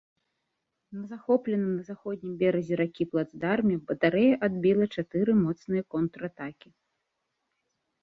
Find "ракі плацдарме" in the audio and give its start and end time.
2.83-3.75